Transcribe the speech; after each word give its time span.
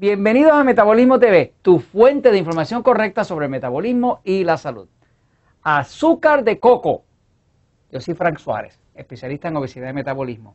Bienvenidos 0.00 0.52
a 0.52 0.62
Metabolismo 0.62 1.18
TV, 1.18 1.54
tu 1.60 1.80
fuente 1.80 2.30
de 2.30 2.38
información 2.38 2.84
correcta 2.84 3.24
sobre 3.24 3.46
el 3.46 3.50
metabolismo 3.50 4.20
y 4.22 4.44
la 4.44 4.56
salud. 4.56 4.88
Azúcar 5.60 6.44
de 6.44 6.60
coco. 6.60 7.02
Yo 7.90 8.00
soy 8.00 8.14
Frank 8.14 8.38
Suárez, 8.38 8.78
especialista 8.94 9.48
en 9.48 9.56
obesidad 9.56 9.90
y 9.90 9.92
metabolismo. 9.92 10.54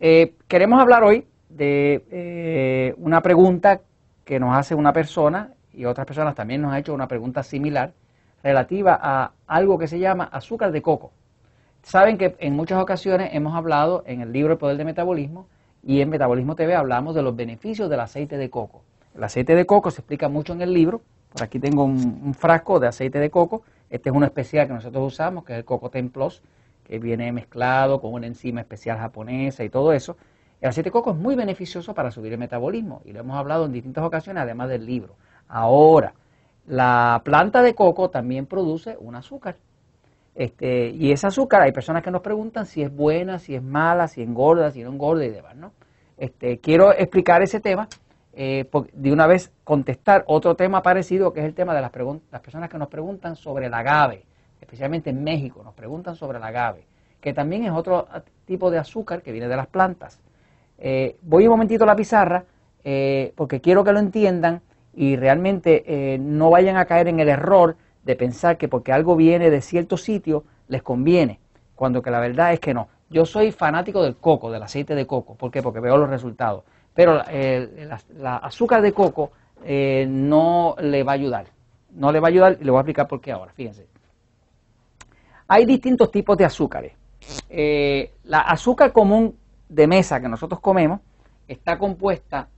Eh, 0.00 0.32
queremos 0.48 0.80
hablar 0.80 1.04
hoy 1.04 1.26
de 1.50 2.06
eh, 2.10 2.94
una 2.96 3.20
pregunta 3.20 3.82
que 4.24 4.40
nos 4.40 4.56
hace 4.56 4.74
una 4.74 4.94
persona 4.94 5.52
y 5.74 5.84
otras 5.84 6.06
personas 6.06 6.34
también 6.34 6.62
nos 6.62 6.72
han 6.72 6.78
hecho 6.78 6.94
una 6.94 7.06
pregunta 7.06 7.42
similar 7.42 7.92
relativa 8.42 8.98
a 8.98 9.32
algo 9.46 9.78
que 9.78 9.88
se 9.88 9.98
llama 9.98 10.24
azúcar 10.32 10.72
de 10.72 10.80
coco. 10.80 11.12
Saben 11.82 12.16
que 12.16 12.34
en 12.38 12.56
muchas 12.56 12.80
ocasiones 12.80 13.28
hemos 13.34 13.54
hablado 13.54 14.04
en 14.06 14.22
el 14.22 14.32
libro 14.32 14.54
El 14.54 14.58
Poder 14.58 14.78
de 14.78 14.86
Metabolismo 14.86 15.48
y 15.82 16.00
en 16.00 16.10
Metabolismo 16.10 16.54
TV 16.54 16.74
hablamos 16.74 17.14
de 17.14 17.22
los 17.22 17.34
beneficios 17.34 17.88
del 17.88 18.00
aceite 18.00 18.36
de 18.36 18.50
coco. 18.50 18.82
El 19.14 19.24
aceite 19.24 19.54
de 19.54 19.66
coco 19.66 19.90
se 19.90 20.00
explica 20.00 20.28
mucho 20.28 20.52
en 20.52 20.62
el 20.62 20.72
libro. 20.72 21.00
Por 21.32 21.42
aquí 21.42 21.58
tengo 21.58 21.84
un, 21.84 22.34
frasco 22.34 22.80
de 22.80 22.88
aceite 22.88 23.18
de 23.18 23.30
coco. 23.30 23.62
Este 23.88 24.10
es 24.10 24.14
uno 24.14 24.26
especial 24.26 24.66
que 24.66 24.74
nosotros 24.74 25.12
usamos, 25.12 25.44
que 25.44 25.52
es 25.52 25.58
el 25.58 25.64
Coco 25.64 25.90
Ten 25.90 26.10
Plus, 26.10 26.42
que 26.84 26.98
viene 26.98 27.32
mezclado 27.32 28.00
con 28.00 28.12
una 28.12 28.26
enzima 28.26 28.60
especial 28.60 28.98
japonesa 28.98 29.64
y 29.64 29.68
todo 29.68 29.92
eso. 29.92 30.16
El 30.60 30.68
aceite 30.68 30.88
de 30.88 30.92
coco 30.92 31.12
es 31.12 31.16
muy 31.16 31.34
beneficioso 31.34 31.94
para 31.94 32.10
subir 32.10 32.32
el 32.32 32.38
metabolismo 32.38 33.00
y 33.04 33.12
lo 33.12 33.20
hemos 33.20 33.36
hablado 33.36 33.64
en 33.64 33.72
distintas 33.72 34.04
ocasiones, 34.04 34.42
además 34.42 34.68
del 34.68 34.86
libro. 34.86 35.16
Ahora, 35.48 36.14
la 36.66 37.22
planta 37.24 37.62
de 37.62 37.74
coco 37.74 38.10
también 38.10 38.46
produce 38.46 38.96
un 39.00 39.14
azúcar. 39.14 39.56
Este, 40.40 40.88
y 40.88 41.12
ese 41.12 41.26
azúcar, 41.26 41.60
hay 41.60 41.70
personas 41.70 42.02
que 42.02 42.10
nos 42.10 42.22
preguntan 42.22 42.64
si 42.64 42.80
es 42.80 42.90
buena, 42.90 43.38
si 43.38 43.54
es 43.54 43.62
mala, 43.62 44.08
si 44.08 44.22
engorda, 44.22 44.70
si 44.70 44.82
no 44.82 44.88
engorda 44.88 45.26
y 45.26 45.28
demás, 45.28 45.54
¿no? 45.54 45.72
Este, 46.16 46.60
quiero 46.60 46.92
explicar 46.94 47.42
ese 47.42 47.60
tema, 47.60 47.88
eh, 48.32 48.66
de 48.94 49.12
una 49.12 49.26
vez 49.26 49.52
contestar 49.64 50.24
otro 50.26 50.54
tema 50.54 50.80
parecido, 50.80 51.34
que 51.34 51.40
es 51.40 51.44
el 51.44 51.52
tema 51.52 51.74
de 51.74 51.82
las, 51.82 51.92
las 52.32 52.40
personas 52.40 52.70
que 52.70 52.78
nos 52.78 52.88
preguntan 52.88 53.36
sobre 53.36 53.66
el 53.66 53.74
agave, 53.74 54.24
especialmente 54.62 55.10
en 55.10 55.22
México, 55.22 55.60
nos 55.62 55.74
preguntan 55.74 56.14
sobre 56.14 56.38
el 56.38 56.44
agave, 56.44 56.86
que 57.20 57.34
también 57.34 57.64
es 57.64 57.72
otro 57.72 58.08
tipo 58.46 58.70
de 58.70 58.78
azúcar 58.78 59.20
que 59.20 59.32
viene 59.32 59.46
de 59.46 59.56
las 59.56 59.66
plantas. 59.66 60.22
Eh, 60.78 61.18
voy 61.20 61.44
un 61.44 61.50
momentito 61.50 61.84
a 61.84 61.86
la 61.86 61.96
pizarra, 61.96 62.46
eh, 62.82 63.34
porque 63.36 63.60
quiero 63.60 63.84
que 63.84 63.92
lo 63.92 63.98
entiendan 63.98 64.62
y 64.94 65.16
realmente 65.16 66.16
no 66.18 66.48
vayan 66.48 66.78
a 66.78 66.86
caer 66.86 67.08
en 67.08 67.20
el 67.20 67.28
error 67.28 67.76
de 68.04 68.16
pensar 68.16 68.56
que 68.58 68.68
porque 68.68 68.92
algo 68.92 69.16
viene 69.16 69.50
de 69.50 69.60
cierto 69.60 69.96
sitio 69.96 70.44
les 70.68 70.82
conviene, 70.82 71.38
cuando 71.74 72.02
que 72.02 72.10
la 72.10 72.20
verdad 72.20 72.52
es 72.52 72.60
que 72.60 72.74
no. 72.74 72.88
Yo 73.10 73.26
soy 73.26 73.50
fanático 73.50 74.02
del 74.02 74.16
coco, 74.16 74.50
del 74.50 74.62
aceite 74.62 74.94
de 74.94 75.06
coco. 75.06 75.34
¿Por 75.34 75.50
qué? 75.50 75.62
Porque 75.62 75.80
veo 75.80 75.96
los 75.96 76.08
resultados. 76.08 76.62
Pero 76.94 77.24
el 77.28 77.90
azúcar 78.24 78.82
de 78.82 78.92
coco 78.92 79.32
eh, 79.64 80.06
no 80.08 80.76
le 80.80 81.02
va 81.02 81.12
a 81.12 81.14
ayudar. 81.16 81.46
No 81.90 82.12
le 82.12 82.20
va 82.20 82.28
a 82.28 82.30
ayudar 82.30 82.58
y 82.60 82.64
le 82.64 82.70
voy 82.70 82.78
a 82.78 82.82
explicar 82.82 83.08
por 83.08 83.20
qué 83.20 83.32
ahora. 83.32 83.52
Fíjense. 83.52 83.86
Hay 85.48 85.66
distintos 85.66 86.10
tipos 86.12 86.36
de 86.36 86.44
azúcares. 86.44 86.92
Eh, 87.48 88.12
la 88.24 88.40
azúcar 88.42 88.92
común 88.92 89.36
de 89.68 89.86
mesa 89.88 90.20
que 90.20 90.28
nosotros 90.28 90.60
comemos 90.60 91.00
está 91.48 91.78
compuesta 91.78 92.48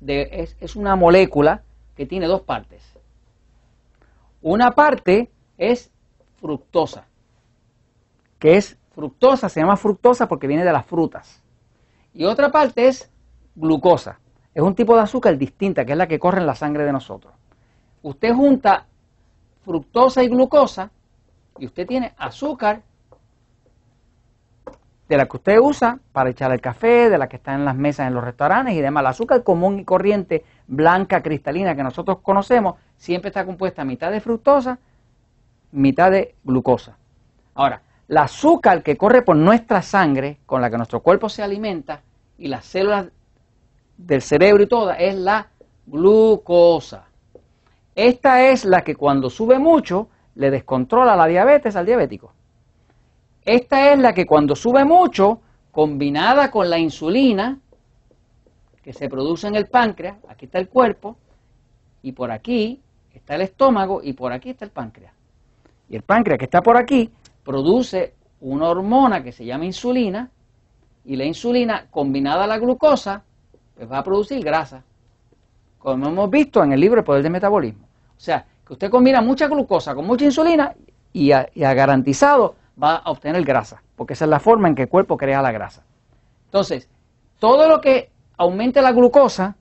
de, 0.00 0.48
es 0.60 0.76
una 0.76 0.94
molécula 0.94 1.62
que 1.96 2.04
tiene 2.04 2.26
dos 2.26 2.42
partes. 2.42 2.99
Una 4.42 4.70
parte 4.70 5.30
es 5.58 5.90
fructosa, 6.36 7.06
que 8.38 8.56
es 8.56 8.78
fructosa, 8.94 9.48
se 9.48 9.60
llama 9.60 9.76
fructosa 9.76 10.28
porque 10.28 10.46
viene 10.46 10.64
de 10.64 10.72
las 10.72 10.86
frutas. 10.86 11.42
Y 12.14 12.24
otra 12.24 12.50
parte 12.50 12.88
es 12.88 13.10
glucosa. 13.54 14.18
Es 14.54 14.62
un 14.62 14.74
tipo 14.74 14.96
de 14.96 15.02
azúcar 15.02 15.36
distinta, 15.38 15.84
que 15.84 15.92
es 15.92 15.98
la 15.98 16.08
que 16.08 16.18
corre 16.18 16.40
en 16.40 16.46
la 16.46 16.54
sangre 16.54 16.84
de 16.84 16.92
nosotros. 16.92 17.34
Usted 18.02 18.34
junta 18.34 18.86
fructosa 19.62 20.22
y 20.22 20.28
glucosa 20.28 20.90
y 21.58 21.66
usted 21.66 21.86
tiene 21.86 22.14
azúcar 22.16 22.82
de 25.08 25.16
la 25.16 25.26
que 25.26 25.36
usted 25.36 25.58
usa 25.58 25.98
para 26.12 26.30
echar 26.30 26.52
el 26.52 26.60
café, 26.60 27.10
de 27.10 27.18
la 27.18 27.28
que 27.28 27.36
está 27.36 27.52
en 27.54 27.64
las 27.64 27.76
mesas 27.76 28.06
en 28.06 28.14
los 28.14 28.24
restaurantes 28.24 28.74
y 28.74 28.80
demás. 28.80 29.02
El 29.02 29.06
azúcar 29.08 29.42
común 29.42 29.80
y 29.80 29.84
corriente, 29.84 30.44
blanca, 30.68 31.20
cristalina, 31.20 31.74
que 31.74 31.82
nosotros 31.82 32.18
conocemos, 32.22 32.76
siempre 33.00 33.30
está 33.30 33.46
compuesta 33.46 33.82
mitad 33.82 34.10
de 34.12 34.20
fructosa, 34.20 34.78
mitad 35.72 36.10
de 36.10 36.34
glucosa. 36.44 36.98
Ahora, 37.54 37.80
el 38.06 38.16
azúcar 38.18 38.82
que 38.82 38.96
corre 38.96 39.22
por 39.22 39.36
nuestra 39.36 39.80
sangre, 39.80 40.38
con 40.44 40.60
la 40.60 40.70
que 40.70 40.76
nuestro 40.76 41.00
cuerpo 41.00 41.30
se 41.30 41.42
alimenta, 41.42 42.02
y 42.36 42.48
las 42.48 42.66
células 42.66 43.06
del 43.96 44.20
cerebro 44.20 44.62
y 44.62 44.66
todas, 44.66 44.98
es 45.00 45.14
la 45.14 45.48
glucosa. 45.86 47.06
Esta 47.94 48.48
es 48.48 48.66
la 48.66 48.82
que 48.82 48.94
cuando 48.94 49.30
sube 49.30 49.58
mucho 49.58 50.08
le 50.34 50.50
descontrola 50.50 51.16
la 51.16 51.26
diabetes 51.26 51.76
al 51.76 51.86
diabético. 51.86 52.34
Esta 53.42 53.94
es 53.94 53.98
la 53.98 54.12
que 54.12 54.26
cuando 54.26 54.54
sube 54.54 54.84
mucho, 54.84 55.40
combinada 55.70 56.50
con 56.50 56.68
la 56.68 56.78
insulina 56.78 57.58
que 58.82 58.92
se 58.92 59.08
produce 59.08 59.46
en 59.48 59.54
el 59.54 59.68
páncreas, 59.68 60.18
aquí 60.28 60.44
está 60.44 60.58
el 60.58 60.68
cuerpo, 60.68 61.16
y 62.02 62.12
por 62.12 62.30
aquí 62.30 62.80
está 63.30 63.36
el 63.36 63.42
estómago, 63.42 64.00
y 64.02 64.12
por 64.12 64.32
aquí 64.32 64.50
está 64.50 64.64
el 64.64 64.72
páncreas. 64.72 65.12
Y 65.88 65.94
el 65.94 66.02
páncreas 66.02 66.36
que 66.36 66.46
está 66.46 66.62
por 66.62 66.76
aquí 66.76 67.08
produce 67.44 68.14
una 68.40 68.68
hormona 68.68 69.22
que 69.22 69.30
se 69.30 69.44
llama 69.44 69.66
insulina, 69.66 70.28
y 71.04 71.14
la 71.14 71.24
insulina 71.24 71.86
combinada 71.92 72.42
a 72.42 72.46
la 72.48 72.58
glucosa, 72.58 73.22
pues 73.76 73.88
va 73.88 73.98
a 73.98 74.02
producir 74.02 74.42
grasa, 74.42 74.82
como 75.78 76.08
hemos 76.08 76.28
visto 76.28 76.60
en 76.64 76.72
el 76.72 76.80
libro 76.80 76.98
El 76.98 77.04
Poder 77.04 77.22
del 77.22 77.30
Metabolismo. 77.30 77.86
O 78.16 78.20
sea, 78.20 78.44
que 78.66 78.72
usted 78.72 78.90
combina 78.90 79.20
mucha 79.20 79.46
glucosa 79.46 79.94
con 79.94 80.08
mucha 80.08 80.24
insulina 80.24 80.74
y 81.12 81.30
ha, 81.30 81.46
garantizado 81.54 82.56
va 82.82 82.96
a 82.96 83.12
obtener 83.12 83.44
grasa, 83.44 83.80
porque 83.94 84.14
esa 84.14 84.24
es 84.24 84.28
la 84.28 84.40
forma 84.40 84.66
en 84.66 84.74
que 84.74 84.82
el 84.82 84.88
cuerpo 84.88 85.16
crea 85.16 85.40
la 85.40 85.52
grasa. 85.52 85.84
Entonces, 86.46 86.88
todo 87.38 87.68
lo 87.68 87.80
que 87.80 88.10
aumente 88.36 88.82
la 88.82 88.90
glucosa 88.90 89.54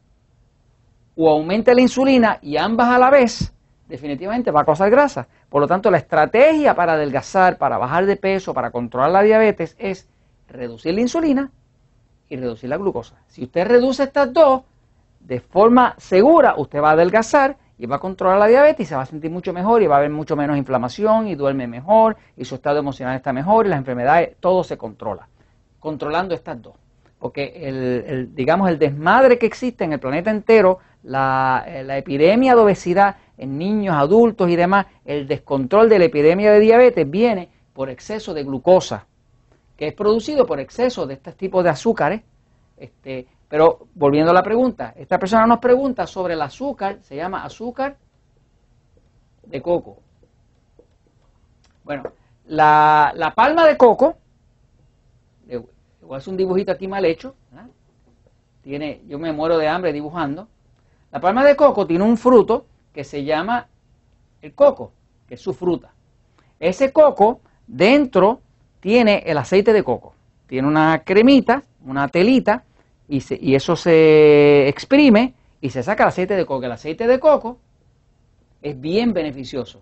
o 1.16 1.30
aumente 1.30 1.75
la 1.75 1.81
insulina 1.81 2.40
y 2.41 2.57
ambas 2.57 2.88
a 2.88 2.97
la 2.97 3.12
vez, 3.12 3.53
definitivamente 3.90 4.52
va 4.52 4.62
a 4.62 4.66
causar 4.66 4.90
grasa. 4.90 5.28
Por 5.50 5.62
lo 5.62 5.68
tanto, 5.68 5.92
la 5.92 5.98
estrategia 5.98 6.76
para 6.76 6.94
adelgazar, 6.94 7.58
para 7.58 7.78
bajar 7.78 8.06
de 8.06 8.16
peso, 8.16 8.54
para 8.54 8.72
controlar 8.72 9.12
la 9.12 9.24
diabetes 9.24 9.76
es 9.80 10.08
reducir 10.48 10.94
la 10.94 11.02
insulina 11.02 11.52
y 12.30 12.38
reducir 12.38 12.70
la 12.70 12.78
glucosa. 12.78 13.16
Si 13.28 13.44
usted 13.44 13.68
reduce 13.68 14.04
estas 14.04 14.32
dos, 14.32 14.62
de 15.20 15.42
forma 15.42 15.96
segura, 15.98 16.54
usted 16.56 16.82
va 16.82 16.92
a 16.92 16.94
adelgazar 16.94 17.58
y 17.78 17.88
va 17.88 17.96
a 17.96 18.00
controlar 18.00 18.38
la 18.38 18.48
diabetes 18.48 18.86
y 18.86 18.90
se 18.90 18.96
va 18.96 19.02
a 19.02 19.06
sentir 19.06 19.32
mucho 19.32 19.54
mejor 19.54 19.82
y 19.82 19.88
va 19.88 19.96
a 19.96 19.98
haber 20.00 20.12
mucho 20.12 20.36
menos 20.36 20.58
inflamación 20.58 21.28
y 21.28 21.36
duerme 21.36 21.68
mejor 21.68 22.16
y 22.38 22.46
su 22.46 22.56
estado 22.56 22.80
emocional 22.80 23.16
está 23.16 23.34
mejor 23.34 23.66
y 23.66 23.70
las 23.70 23.80
enfermedades, 23.80 24.36
todo 24.40 24.64
se 24.64 24.78
controla, 24.78 25.28
controlando 25.80 26.36
estas 26.36 26.62
dos. 26.62 26.76
Porque 27.18 27.54
el, 27.68 28.34
digamos, 28.34 28.70
el 28.70 28.80
desmadre 28.80 29.38
que 29.38 29.46
existe 29.46 29.84
en 29.84 29.94
el 29.94 30.00
planeta 30.00 30.32
entero, 30.32 30.80
la, 31.04 31.64
eh, 31.68 31.84
la 31.84 31.98
epidemia 31.98 32.56
de 32.56 32.62
obesidad 32.62 33.18
en 33.38 33.58
niños, 33.58 33.96
adultos 33.96 34.50
y 34.50 34.56
demás, 34.56 34.88
el 35.06 35.28
descontrol 35.28 35.90
de 35.90 36.00
la 36.00 36.06
epidemia 36.06 36.52
de 36.52 36.60
diabetes 36.60 37.10
viene 37.10 37.50
por 37.74 37.90
exceso 37.90 38.34
de 38.34 38.44
glucosa, 38.44 39.08
que 39.78 39.88
es 39.88 39.94
producido 39.94 40.46
por 40.46 40.60
exceso 40.60 41.08
de 41.08 41.14
este 41.14 41.32
tipo 41.32 41.64
de 41.64 41.70
azúcares, 41.70 42.22
este, 42.76 43.28
pero 43.48 43.88
volviendo 43.96 44.32
a 44.32 44.34
la 44.34 44.44
pregunta, 44.44 44.94
esta 44.98 45.18
persona 45.18 45.48
nos 45.48 45.60
pregunta 45.60 46.06
sobre 46.06 46.34
el 46.34 46.42
azúcar, 46.42 47.00
se 47.01 47.16
llama 47.16 47.44
azúcar 47.44 47.98
de 49.46 49.62
coco. 49.62 49.98
Bueno, 51.84 52.04
la, 52.46 53.34
palma 53.36 53.66
de 53.66 53.78
coco, 53.78 54.18
igual 55.48 56.19
es 56.19 56.28
un 56.28 56.38
dibujito 56.38 56.72
aquí 56.72 56.88
mal 56.88 57.06
hecho, 57.06 57.36
tiene, 58.62 59.01
yo 59.07 59.18
me 59.18 59.31
muero 59.31 59.57
de 59.57 59.68
hambre 59.68 59.94
dibujando. 59.94 60.48
La 61.12 61.20
palma 61.20 61.44
de 61.44 61.56
coco 61.56 61.88
tiene 61.88 62.04
un 62.04 62.18
fruto 62.18 62.66
que 62.94 63.04
se 63.04 63.24
llama 63.24 63.68
el 64.42 64.54
coco, 64.54 64.94
que 65.28 65.36
es 65.36 65.42
su 65.42 65.54
fruta. 65.54 65.92
Ese 66.60 66.92
coco 66.92 67.42
dentro 67.68 68.42
tiene 68.80 69.24
el 69.26 69.38
aceite 69.38 69.74
de 69.74 69.84
coco, 69.84 70.14
tiene 70.48 70.68
una 70.68 71.04
cremita, 71.04 71.64
una 71.86 72.08
telita 72.08 72.64
y, 73.08 73.56
eso 73.56 73.76
se 73.76 74.68
exprime 74.68 75.34
y 75.62 75.70
se 75.72 75.82
saca 75.82 76.04
el 76.04 76.10
aceite 76.10 76.36
de 76.36 76.46
coco. 76.46 76.66
El 76.66 76.72
aceite 76.72 77.08
de 77.08 77.20
coco 77.20 77.58
es 78.62 78.80
bien 78.80 79.14
beneficioso. 79.14 79.82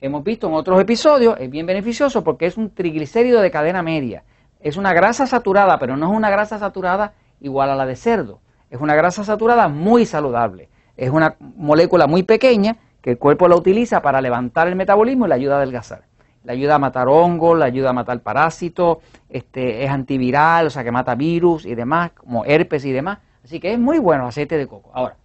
Hemos 0.00 0.22
visto 0.22 0.46
en 0.48 0.54
otros 0.54 0.80
episodios, 0.80 1.36
es 1.40 1.50
bien 1.50 1.66
beneficioso 1.66 2.22
porque 2.22 2.46
es 2.46 2.56
un 2.56 2.70
triglicérido 2.70 3.40
de 3.40 3.50
cadena 3.50 3.82
media. 3.82 4.22
Es 4.60 4.76
una 4.76 4.92
grasa 4.92 5.26
saturada, 5.26 5.78
pero 5.78 5.96
no 5.96 6.10
es 6.10 6.16
una 6.16 6.30
grasa 6.30 6.58
saturada 6.58 7.14
igual 7.40 7.70
a 7.70 7.74
la 7.74 7.86
de 7.86 7.96
cerdo. 7.96 8.40
Es 8.74 8.80
una 8.80 8.94
grasa 8.96 9.22
saturada 9.22 9.68
muy 9.68 10.04
saludable. 10.04 10.68
Es 10.96 11.10
una 11.10 11.36
molécula 11.38 12.06
muy 12.06 12.24
pequeña 12.24 12.76
que 13.00 13.12
el 13.12 13.18
cuerpo 13.18 13.46
la 13.46 13.56
utiliza 13.56 14.02
para 14.02 14.20
levantar 14.20 14.66
el 14.66 14.74
metabolismo 14.74 15.26
y 15.26 15.28
le 15.28 15.34
ayuda 15.36 15.54
a 15.54 15.58
adelgazar 15.58 16.02
le 16.44 16.52
ayuda 16.52 16.74
a 16.74 16.78
matar 16.78 17.08
hongos, 17.08 17.58
le 17.58 17.64
ayuda 17.64 17.90
a 17.90 17.92
matar 17.92 18.20
parásitos, 18.20 18.98
este, 19.30 19.82
es 19.82 19.90
antiviral, 19.90 20.66
o 20.66 20.70
sea 20.70 20.84
que 20.84 20.92
mata 20.92 21.14
virus 21.14 21.64
y 21.64 21.74
demás, 21.74 22.12
como 22.12 22.44
herpes 22.44 22.84
y 22.84 22.92
demás. 22.92 23.18
Así 23.42 23.58
que 23.60 23.72
es 23.72 23.78
muy 23.78 23.98
bueno 23.98 24.24
el 24.24 24.28
aceite 24.28 24.58
de 24.58 24.66
coco. 24.66 24.90
Ahora, 24.92 25.16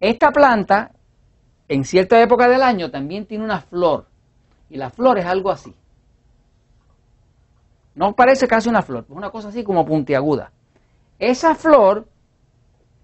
esta 0.00 0.32
planta 0.32 0.92
en 1.68 1.84
cierta 1.84 2.20
época 2.22 2.48
del 2.48 2.62
año 2.62 2.90
también 2.90 3.26
tiene 3.26 3.44
una 3.44 3.60
flor. 3.60 4.06
Y 4.70 4.78
la 4.78 4.90
flor 4.90 5.18
es 5.18 5.26
algo 5.26 5.50
así. 5.50 5.74
No 7.94 8.14
parece 8.14 8.48
casi 8.48 8.68
una 8.68 8.82
flor, 8.82 9.04
es 9.08 9.14
una 9.14 9.30
cosa 9.30 9.48
así 9.48 9.62
como 9.62 9.84
puntiaguda. 9.84 10.52
Esa 11.18 11.54
flor, 11.54 12.08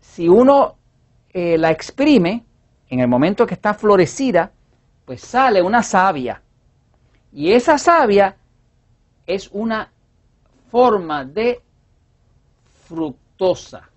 si 0.01 0.29
uno 0.29 0.77
eh, 1.33 1.57
la 1.59 1.71
exprime, 1.71 2.45
en 2.89 3.01
el 3.01 3.09
momento 3.09 3.47
que 3.47 3.55
está 3.55 3.73
florecida, 3.75 4.51
pues 5.05 5.21
sale 5.21 5.63
una 5.63 5.83
savia. 5.83 6.43
Y 7.33 7.53
esa 7.53 7.79
savia 7.79 8.37
es 9.27 9.49
una 9.53 9.91
forma 10.71 11.25
de 11.25 11.63
fructosa. 12.87 13.89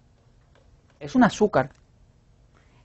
Es 1.00 1.16
un 1.16 1.24
azúcar. 1.24 1.72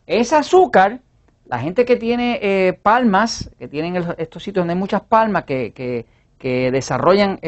Ese 0.06 0.34
azúcar, 0.36 1.00
la 1.44 1.58
gente 1.58 1.84
que 1.84 1.96
tiene 1.96 2.38
eh, 2.40 2.72
palmas, 2.72 3.50
que 3.58 3.68
tienen 3.68 3.96
estos 4.16 4.42
sitios 4.42 4.62
donde 4.62 4.72
hay 4.72 4.78
muchas 4.78 5.02
palmas 5.02 5.44
que, 5.44 6.06
desarrollan 6.40 7.38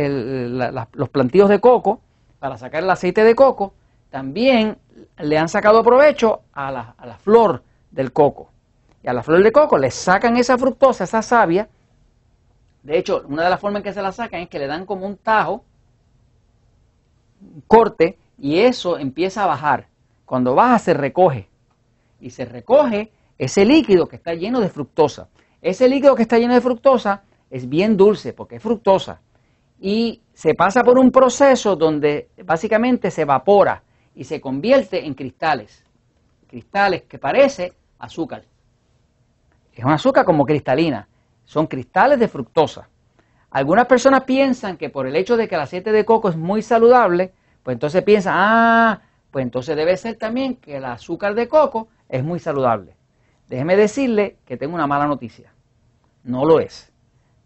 los 0.93 1.09
plantíos 1.09 1.49
de 1.49 1.61
coco 1.61 2.01
para 2.39 2.59
sacar 2.59 2.83
el 2.83 2.91
aceite 2.91 3.25
de 3.25 3.35
coco, 3.35 3.73
también 4.11 4.79
le 5.19 5.39
han 5.39 5.49
sacado 5.49 5.83
provecho 5.83 6.43
a 6.53 6.71
la, 6.71 6.95
a 6.99 7.07
la 7.07 7.19
flor 7.19 7.63
del 7.91 8.13
coco. 8.13 8.51
Y 9.03 9.09
a 9.09 9.13
la 9.13 9.23
flor 9.23 9.43
de 9.43 9.53
coco 9.53 9.79
le 9.79 9.91
sacan 9.91 10.37
esa 10.37 10.59
fructosa, 10.59 11.05
esa 11.05 11.23
savia. 11.23 11.69
De 12.83 12.99
hecho, 12.99 13.25
una 13.27 13.45
de 13.45 13.51
las 13.51 13.61
formas 13.61 13.81
en 13.81 13.85
que 13.85 13.93
se 13.93 14.03
la 14.03 14.13
sacan 14.13 14.41
es 14.41 14.49
que 14.49 14.59
le 14.59 14.67
dan 14.67 14.85
como 14.85 15.07
un 15.07 15.17
tajo, 15.17 15.65
un 17.41 17.63
corte, 17.67 18.19
y 18.39 18.59
eso 18.59 18.99
empieza 18.99 19.45
a 19.45 19.47
bajar. 19.47 19.89
Cuando 20.25 20.55
baja 20.55 20.79
se 20.79 20.95
recoge. 20.95 21.49
Y 22.21 22.31
se 22.31 22.45
recoge 22.45 23.13
ese 23.39 23.65
líquido 23.65 24.07
que 24.07 24.17
está 24.17 24.35
lleno 24.35 24.61
de 24.61 24.69
fructosa. 24.69 25.29
Ese 25.63 25.89
líquido 25.89 26.15
que 26.15 26.23
está 26.23 26.39
lleno 26.39 26.55
de 26.55 26.61
fructosa 26.61 27.23
es 27.51 27.69
bien 27.69 27.97
dulce 27.97 28.33
porque 28.33 28.57
es 28.57 28.63
fructosa. 28.63 29.21
Y 29.81 30.21
se 30.35 30.55
pasa 30.55 30.83
por 30.83 30.99
un 30.99 31.11
proceso 31.11 31.77
donde 31.77 32.29
básicamente 32.45 33.11
se 33.11 33.23
evapora 33.23 33.83
y 34.21 34.25
se 34.25 34.39
convierte 34.39 35.07
en 35.07 35.15
cristales. 35.15 35.83
Cristales 36.47 37.05
que 37.05 37.19
parece 37.19 37.73
azúcar. 37.99 38.45
Es 39.73 39.83
un 39.83 39.93
azúcar 39.93 40.27
como 40.27 40.45
cristalina. 40.45 41.09
Son 41.47 41.67
cristales 41.67 42.21
de 42.21 42.29
fructosa. 42.29 42.87
Algunas 43.51 43.87
personas 43.87 44.25
piensan 44.25 44.77
que 44.77 44.91
por 44.91 45.07
el 45.07 45.17
hecho 45.17 45.39
de 45.39 45.49
que 45.49 45.55
el 45.55 45.63
aceite 45.63 45.91
de 45.91 46.05
coco 46.05 46.29
es 46.29 46.37
muy 46.37 46.61
saludable, 46.61 47.33
pues 47.63 47.77
entonces 47.77 48.03
piensan, 48.03 48.35
ah, 48.37 49.01
pues 49.31 49.43
entonces 49.43 49.75
debe 49.75 49.97
ser 49.97 50.17
también 50.17 50.57
que 50.57 50.77
el 50.77 50.85
azúcar 50.85 51.35
de 51.35 51.49
coco 51.49 51.89
es 52.07 52.23
muy 52.23 52.41
saludable. 52.41 52.95
Déjeme 53.49 53.75
decirle 53.75 54.37
que 54.45 54.59
tengo 54.59 54.75
una 54.75 54.87
mala 54.87 55.07
noticia. 55.07 55.51
No 56.25 56.45
lo 56.45 56.61
es. 56.61 56.93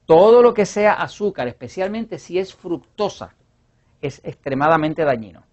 Todo 0.06 0.42
lo 0.42 0.52
que 0.52 0.66
sea 0.66 0.94
azúcar, 0.94 1.46
especialmente 1.46 2.18
si 2.18 2.40
es 2.40 2.52
fructosa, 2.52 3.32
es 4.00 4.20
extremadamente 4.24 5.04
dañino. 5.04 5.44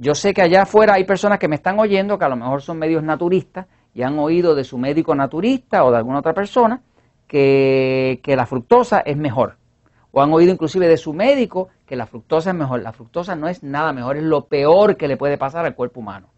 Yo 0.00 0.14
sé 0.14 0.32
que 0.32 0.42
allá 0.42 0.62
afuera 0.62 0.94
hay 0.94 1.02
personas 1.02 1.40
que 1.40 1.48
me 1.48 1.56
están 1.56 1.76
oyendo 1.80 2.18
que 2.18 2.24
a 2.24 2.28
lo 2.28 2.36
mejor 2.36 2.62
son 2.62 2.78
medios 2.78 3.02
naturistas 3.02 3.66
y 3.92 4.02
han 4.02 4.16
oído 4.20 4.54
de 4.54 4.62
su 4.62 4.78
médico 4.78 5.12
naturista 5.12 5.84
o 5.84 5.90
de 5.90 5.96
alguna 5.96 6.20
otra 6.20 6.34
persona 6.34 6.80
que, 7.26 8.20
la 8.24 8.46
fructosa 8.46 9.00
es 9.00 9.16
mejor. 9.16 9.56
O 10.12 10.22
han 10.22 10.32
oído 10.32 10.52
inclusive 10.52 10.86
de 10.86 10.96
su 10.96 11.12
médico 11.12 11.68
que 11.84 11.96
la 11.96 12.06
fructosa 12.06 12.50
es 12.50 12.56
mejor. 12.56 12.80
La 12.80 12.92
fructosa 12.92 13.34
no 13.34 13.48
es 13.48 13.64
nada 13.64 13.92
mejor, 13.92 14.16
es 14.16 14.22
lo 14.22 14.44
peor 14.44 14.96
que 14.96 15.08
le 15.08 15.16
puede 15.16 15.36
pasar 15.36 15.66
al 15.66 15.74
cuerpo 15.74 15.98
humano. 15.98 16.28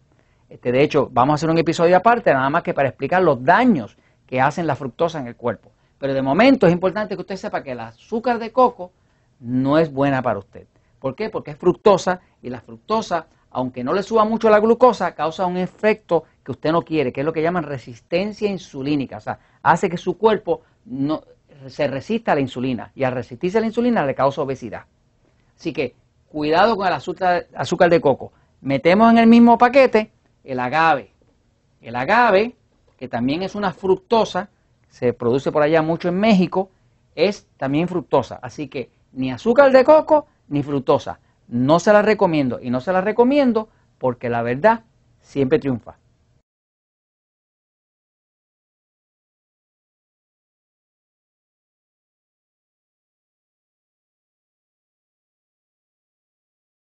Este, 0.49 0.71
de 0.71 0.81
hecho, 0.81 1.07
vamos 1.11 1.33
a 1.33 1.35
hacer 1.35 1.51
un 1.51 1.59
episodio 1.59 1.95
aparte, 1.95 2.33
nada 2.33 2.49
más 2.49 2.63
que 2.63 2.73
para 2.73 2.89
explicar 2.89 3.21
los 3.21 3.45
daños 3.45 3.95
que 4.25 4.41
hacen 4.41 4.65
la 4.65 4.75
fructosa 4.75 5.19
en 5.19 5.27
el 5.27 5.35
cuerpo. 5.35 5.71
Pero 5.99 6.15
de 6.15 6.21
momento 6.23 6.65
es 6.65 6.73
importante 6.73 7.13
que 7.13 7.21
usted 7.21 7.35
sepa 7.35 7.61
que 7.61 7.73
el 7.73 7.79
azúcar 7.79 8.39
de 8.39 8.51
coco 8.51 8.91
no 9.39 9.77
es 9.77 9.93
buena 9.93 10.23
para 10.23 10.39
usted. 10.39 10.65
¿Por 10.99 11.15
qué? 11.15 11.29
Porque 11.29 11.51
es 11.51 11.57
fructosa 11.57 12.21
y 12.41 12.49
la 12.49 12.59
fructosa 12.59 13.27
aunque 13.51 13.83
no 13.83 13.93
le 13.93 14.03
suba 14.03 14.23
mucho 14.23 14.49
la 14.49 14.59
glucosa, 14.59 15.13
causa 15.13 15.45
un 15.45 15.57
efecto 15.57 16.23
que 16.43 16.51
usted 16.51 16.71
no 16.71 16.81
quiere, 16.81 17.11
que 17.11 17.21
es 17.21 17.25
lo 17.25 17.33
que 17.33 17.41
llaman 17.41 17.63
resistencia 17.63 18.49
insulínica. 18.49 19.17
O 19.17 19.21
sea, 19.21 19.39
hace 19.61 19.89
que 19.89 19.97
su 19.97 20.17
cuerpo 20.17 20.61
no, 20.85 21.21
se 21.67 21.87
resista 21.87 22.31
a 22.31 22.35
la 22.35 22.41
insulina 22.41 22.91
y 22.95 23.03
al 23.03 23.13
resistirse 23.13 23.57
a 23.57 23.61
la 23.61 23.67
insulina 23.67 24.05
le 24.05 24.15
causa 24.15 24.41
obesidad. 24.41 24.85
Así 25.57 25.73
que 25.73 25.95
cuidado 26.29 26.77
con 26.77 26.87
el 26.87 26.93
azúcar, 26.93 27.47
azúcar 27.53 27.89
de 27.89 28.01
coco. 28.01 28.31
Metemos 28.61 29.11
en 29.11 29.17
el 29.17 29.27
mismo 29.27 29.57
paquete 29.57 30.11
el 30.43 30.59
agave. 30.59 31.11
El 31.81 31.95
agave, 31.95 32.55
que 32.97 33.07
también 33.07 33.43
es 33.43 33.55
una 33.55 33.73
fructosa, 33.73 34.49
se 34.89 35.13
produce 35.13 35.51
por 35.51 35.61
allá 35.61 35.81
mucho 35.81 36.09
en 36.09 36.19
México, 36.19 36.69
es 37.15 37.47
también 37.57 37.87
fructosa. 37.87 38.39
Así 38.41 38.67
que 38.67 38.89
ni 39.11 39.31
azúcar 39.31 39.71
de 39.71 39.83
coco 39.83 40.27
ni 40.47 40.63
fructosa. 40.63 41.19
No 41.51 41.79
se 41.81 41.91
la 41.91 42.01
recomiendo 42.01 42.59
y 42.61 42.69
no 42.69 42.79
se 42.79 42.93
la 42.93 43.01
recomiendo 43.01 43.67
porque 43.97 44.29
la 44.29 44.41
verdad 44.41 44.85
siempre 45.19 45.59
triunfa. 45.59 45.97